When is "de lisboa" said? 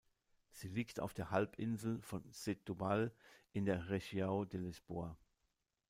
4.49-5.15